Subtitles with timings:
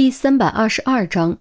[0.00, 1.38] 第三百二十二章，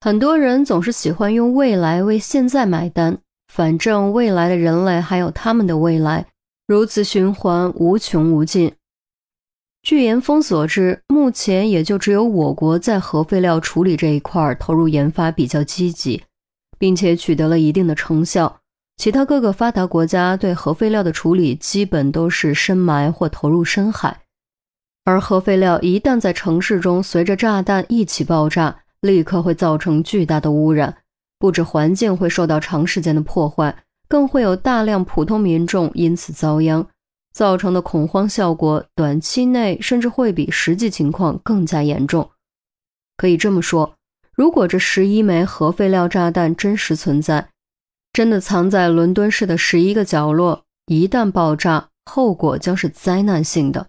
[0.00, 6.28] 很多人总是喜欢用未来为现在买单，反正未来的人类还有他们的未来，
[6.66, 8.74] 如此循环无穷无尽。
[9.82, 16.24] 据严峰所知，目前也就只有我国在核废料处理这一块投入研发比较积极，
[16.78, 18.62] 并且取得了一定的成效。
[18.96, 24.21] 其他各个发达国家对核废料的处理基本都是深埋或投入深海。
[25.04, 30.98] 而核废料一旦在城市中随着炸弹一起爆炸，立刻会造成巨大的污染，
[31.38, 36.86] 不止环境会受到长时间的破坏，更会有大量普通民众因此遭殃，
[37.32, 42.30] 造成的恐慌效果，短期内甚至会比实际情况更加严重。
[43.16, 43.96] 可以这么说，
[44.32, 47.48] 如果这十一枚核废料炸弹真实存在，
[48.12, 53.88] 真的藏在伦敦市的十一个角落，一旦爆炸，后果将是灾难性的。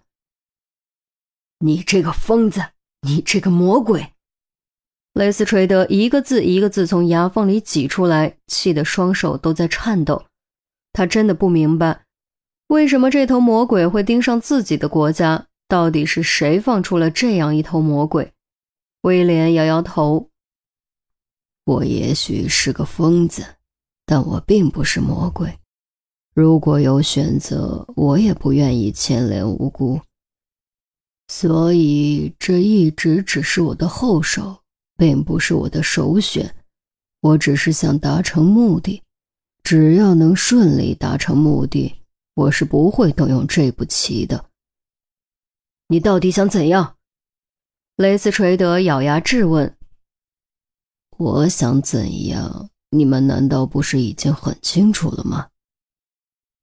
[1.64, 2.62] 你这个疯子！
[3.08, 4.12] 你这个魔鬼！
[5.14, 10.26] 雷斯垂德一个字一个字从牙缝里挤出来，气得双手都在颤抖。
[10.92, 12.04] 他真的不明白，
[12.66, 15.46] 为什么这头魔鬼会盯上自己的国家？
[15.66, 18.34] 到底是谁放出了这样一头魔鬼？
[19.00, 20.28] 威廉摇摇头
[21.64, 23.42] ：“我也许是个疯子，
[24.04, 25.58] 但我并不是魔鬼。
[26.34, 29.98] 如果有选择，我也不愿意牵连无辜。”
[31.28, 34.62] 所以，这一直只是我的后手，
[34.96, 36.54] 并不是我的首选。
[37.20, 39.02] 我只是想达成目的，
[39.62, 41.94] 只要能顺利达成目的，
[42.34, 44.44] 我是不会动用这步棋的。
[45.88, 46.96] 你到底想怎样？
[47.96, 49.76] 雷斯垂德咬牙质问。
[51.16, 52.68] 我想怎样？
[52.90, 55.48] 你们难道不是已经很清楚了吗？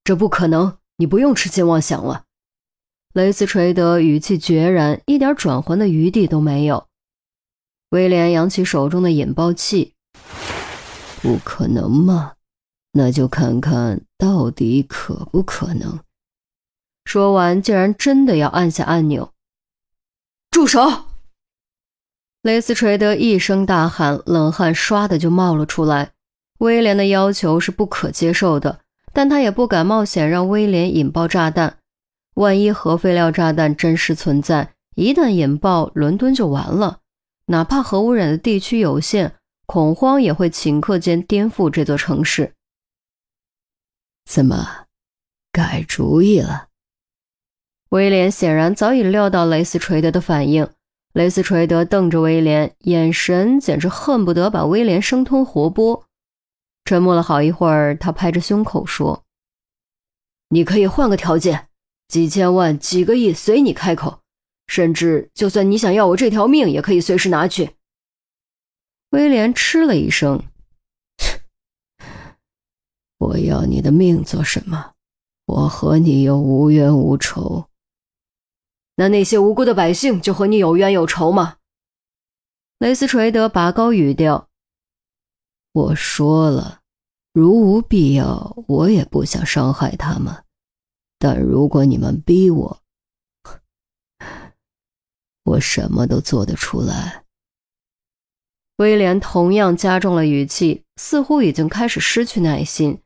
[0.03, 0.77] 这不可能！
[0.97, 2.25] 你不用痴心妄想了。
[3.13, 6.87] 雷斯垂德语气决然，一点转圜的余地都没有。
[7.89, 9.95] 威廉扬起手中的引爆器，
[11.21, 12.35] 不可能吗？
[12.93, 15.99] 那就看看到底可不可能。
[17.03, 19.33] 说完，竟然真的要按下按钮。
[20.49, 20.79] 住手！
[22.43, 26.11] 雷斯垂德一声大喊，冷汗唰的就冒了出来。
[26.59, 28.79] 威廉的要求是不可接受的，
[29.11, 31.79] 但他也不敢冒险让威廉引爆炸弹。
[32.35, 36.99] 万一核废料炸弹真实存在，一旦引爆，伦敦就完了。
[37.47, 42.53] 哪怕核污染的地区有限，恐慌也会顷刻间颠覆这座城市。
[44.23, 44.85] 怎么，
[45.51, 46.69] 改主意了？
[47.89, 50.69] 威廉显然早已料到雷斯垂德的反应。
[51.11, 56.03] 雷斯垂德瞪着威廉，眼神简直恨不得把威廉生吞活剥。
[56.85, 59.25] 沉默了好一会儿，他拍着胸口说
[60.47, 61.67] ：“你可以换个条件。”
[62.11, 64.19] 几千万、几个亿随你开口，
[64.67, 67.77] 甚至就算你想要我这条命，也可以随时拿去。
[69.11, 70.43] 威廉嗤了一声
[73.17, 74.91] ：“我要你的命做什么？
[75.45, 77.69] 我和你又无冤无仇。
[78.97, 81.59] 那那些无辜的百姓就和你有冤有仇吗？”
[82.79, 84.49] 雷斯垂德拔高语调
[85.71, 86.81] ：“我说了，
[87.31, 90.43] 如无必要，我也不想伤害他们。”
[91.23, 92.79] 但如果你们逼我，
[95.45, 97.25] 我什么都做得出来。
[98.77, 102.99] 威廉同样加重了语气，似乎已经开始失去耐心。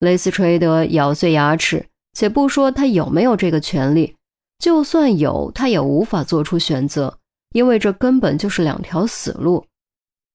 [0.00, 4.14] 雷斯垂德咬碎牙齿，且不说他有没有这个权利，
[4.58, 7.18] 就算有，他也无法做出选择，
[7.52, 9.64] 因为这根本就是两条死路。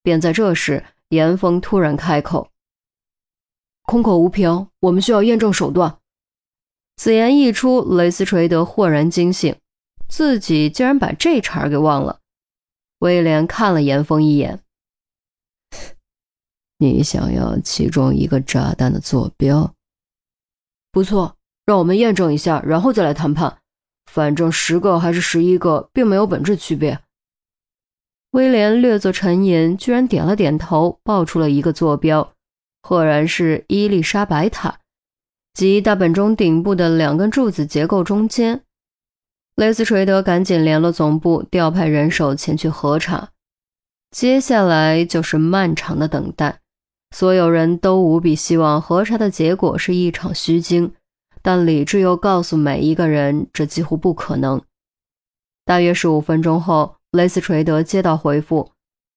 [0.02, 2.50] 便在这时，严峰突然开口
[3.86, 5.96] ：“空口无凭，我们需要验证手段。”
[6.96, 9.56] 此言一出，雷斯垂德豁然惊醒，
[10.08, 12.20] 自己竟然把这茬给忘了。
[13.00, 14.62] 威廉看了严峰一眼
[16.78, 19.74] ：“你想要其中一个炸弹的坐标？
[20.92, 23.58] 不错，让我们验证一下，然后再来谈判。
[24.12, 27.00] 反正十个还是十一个，并没有本质区别。”
[28.32, 32.34] 威廉略作沉吟，居然点了点头，报出了一个坐标，
[32.82, 34.80] 赫然是伊丽莎白塔。
[35.54, 38.62] 即大本钟顶部的两根柱子结构中间，
[39.56, 43.30] 雷斯垂德赶紧联络总部，调派人手前去核查。
[44.10, 46.60] 接下来就是漫长的等待，
[47.16, 50.92] 所有人都无比希望核查的结果是一场虚惊，
[51.44, 54.60] 但理智又告诉每一个人，这几乎不可能。
[55.66, 58.72] 大约十五分钟后，雷斯垂德接到回复，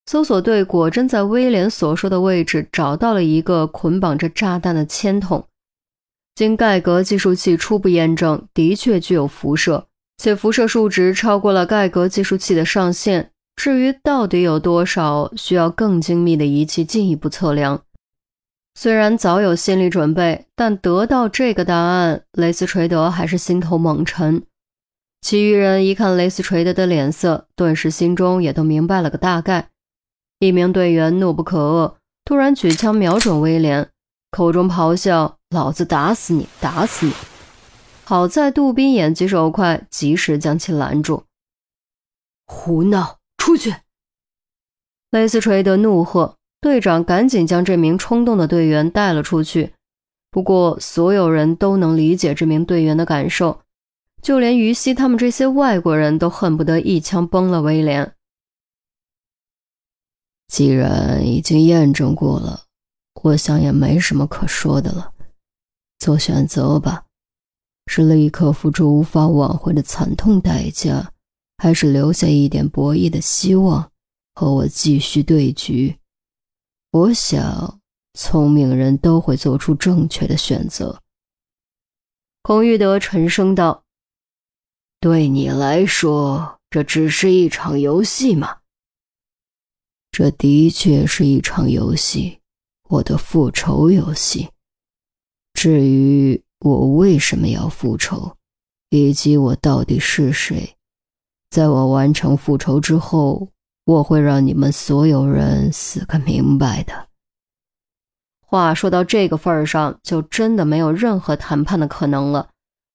[0.05, 5.47] 搜索队果真在威廉所说的位置找到了一个捆绑着炸弹的铅筒。
[6.37, 9.87] 经盖格计数器初步验证，的确具有辐射，
[10.19, 13.31] 且辐射数值超过了盖格计数器的上限。
[13.56, 17.83] 至于到底有多少，需要更精密的仪器进一步测量。
[18.75, 24.43] 虽然早有心理准备，但得到这个答案，雷斯垂德还是心头猛沉。
[25.23, 29.71] 其余人一看雷斯垂德的脸色，顿时心中也都明白了个大概。
[30.41, 31.94] 一名队员怒不可遏，
[32.27, 33.89] 突然举枪瞄准威廉，
[34.31, 37.12] 口中咆哮：“老子打死你，打死你！”
[38.05, 41.25] 好在杜宾眼疾手快，及时将其拦住。
[42.46, 43.19] 胡闹！
[43.38, 43.75] 出去！
[45.11, 49.73] 雷斯垂德怒喝，队长赶紧将这名冲动的队员带了出去。
[50.31, 53.62] 不过，所有人都能理解这名队员的感受，
[54.20, 58.14] 就连于西他们这些外国人都恨不得一枪崩了威廉。
[60.49, 62.66] 既然已经验证过了，
[63.23, 65.13] 我想也没什么可说的了。
[65.99, 67.07] 做选择吧，
[67.87, 71.13] 是立刻付出无法挽回的惨痛代价。
[71.59, 73.91] 还是留下一点博弈的希望，
[74.35, 75.97] 和我继续对局。
[76.91, 77.81] 我想，
[78.13, 81.01] 聪明人都会做出正确的选择。
[82.43, 83.85] 孔玉德沉声道
[85.01, 88.59] ：“对你来说，这只是一场游戏吗？”
[90.13, 92.41] 这的确是一场游戏，
[92.88, 94.49] 我的复仇游戏。
[95.55, 98.37] 至于我为什么要复仇，
[98.91, 100.77] 以及我到底是谁？
[101.50, 103.49] 在我完成复仇之后，
[103.85, 107.09] 我会让你们所有人死个明白的。
[108.41, 112.50] 话说到这个份上，就真的没有任何谈判的可能了。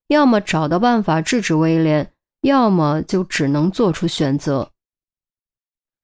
[0.08, 4.72] 要么找到办法制止威廉，要么就只能做出选择。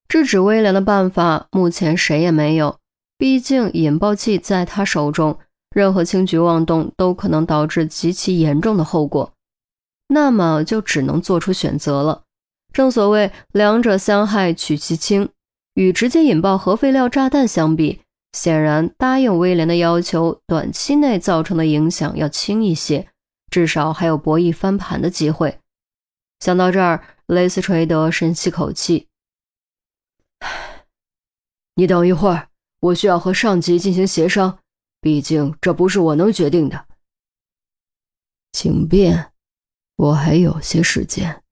[0.08, 2.80] 制止威廉的办法，目前谁也没有。
[3.18, 5.40] 毕竟引爆器在他手中，
[5.72, 9.34] 任何轻举妄动都可能导致极其严重的后果。
[10.10, 12.24] 那么就只能做出选择了。
[12.72, 15.30] 正所谓两者相害取其轻，
[15.74, 18.02] 与直接引爆核废料炸弹相比，
[18.34, 23.08] 显然答应威廉的要求，短期内造成的影响要轻一些，
[23.50, 25.60] 至少还有博弈翻盘的机会。
[26.40, 29.08] 想到这儿，雷斯垂德深吸口气
[31.76, 34.60] ：“你等一会儿，我需要和上级进行协商，
[35.02, 36.86] 毕竟这不是我能决定的。”
[38.54, 39.32] 请便，
[39.96, 41.44] 我还有些时间。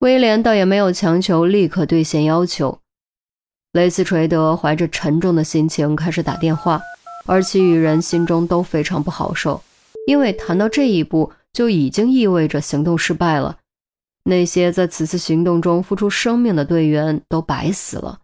[0.00, 2.80] 威廉倒也没有强求立刻兑现要求。
[3.72, 6.80] 雷斯垂德怀着沉重的心情开始打电话，
[7.26, 9.62] 而其余人心中都非常不好受，
[10.06, 13.58] 因为谈到这一步就已经意味着行动失败了。
[14.24, 18.20] 那些在此次行动中付出生命的队员都白死了。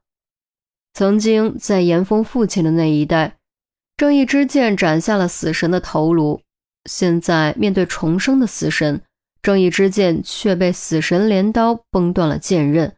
[0.97, 3.37] 曾经在严峰父亲的那一代，
[3.99, 6.41] 正义之剑斩下了死神的头颅，
[6.87, 9.03] 现在面对重生的死神。
[9.43, 12.95] 正义之剑却被死神镰刀崩断了剑刃。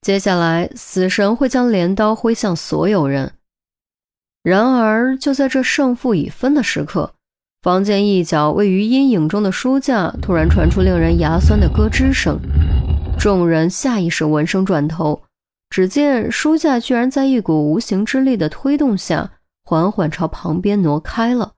[0.00, 3.32] 接下来，死神会将镰刀挥向所有人。
[4.44, 7.14] 然而，就在这胜负已分的时刻，
[7.62, 12.38] 房间一角位于阴影中的书架突然传出令人牙酸的咯吱声。
[13.18, 15.20] 众人下意识闻声转头，
[15.72, 19.30] 只见书架居然在一股无形之力的推动下，
[19.64, 21.52] 缓缓朝旁边挪开了。